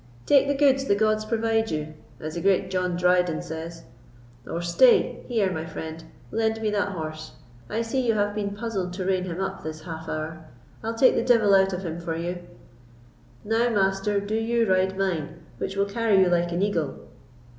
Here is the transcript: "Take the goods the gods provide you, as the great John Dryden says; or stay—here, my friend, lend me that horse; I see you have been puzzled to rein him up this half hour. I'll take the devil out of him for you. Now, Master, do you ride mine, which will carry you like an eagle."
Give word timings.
"Take 0.25 0.47
the 0.47 0.55
goods 0.57 0.85
the 0.85 0.95
gods 0.95 1.25
provide 1.25 1.69
you, 1.69 1.93
as 2.19 2.33
the 2.33 2.41
great 2.41 2.71
John 2.71 2.95
Dryden 2.95 3.43
says; 3.43 3.83
or 4.47 4.59
stay—here, 4.59 5.51
my 5.51 5.67
friend, 5.67 6.03
lend 6.31 6.59
me 6.59 6.71
that 6.71 6.93
horse; 6.93 7.33
I 7.69 7.83
see 7.83 8.07
you 8.07 8.15
have 8.15 8.33
been 8.33 8.55
puzzled 8.55 8.93
to 8.93 9.05
rein 9.05 9.25
him 9.25 9.39
up 9.39 9.61
this 9.63 9.81
half 9.81 10.09
hour. 10.09 10.43
I'll 10.81 10.95
take 10.95 11.13
the 11.13 11.23
devil 11.23 11.53
out 11.53 11.71
of 11.71 11.83
him 11.85 11.99
for 11.99 12.15
you. 12.15 12.39
Now, 13.43 13.69
Master, 13.69 14.19
do 14.19 14.33
you 14.33 14.67
ride 14.67 14.97
mine, 14.97 15.43
which 15.59 15.75
will 15.77 15.85
carry 15.85 16.19
you 16.19 16.29
like 16.29 16.51
an 16.51 16.63
eagle." 16.63 17.01